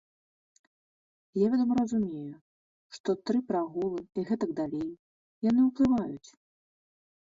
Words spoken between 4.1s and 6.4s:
і гэтак далей, яны ўплываюць.